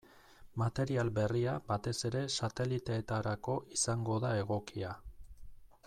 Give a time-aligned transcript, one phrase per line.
[0.61, 4.97] Material berria batez ere sateliteetarako izango da egokia.